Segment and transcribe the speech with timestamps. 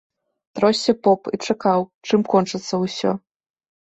[0.59, 3.11] Тросся поп і чакаў, чым кончыцца ўсё.